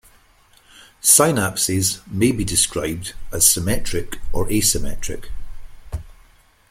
Synapses 1.03 2.01
may 2.07 2.31
be 2.31 2.43
described 2.43 3.13
as 3.31 3.47
symmetric 3.47 4.17
or 4.33 4.47
asymmetric. 4.47 5.29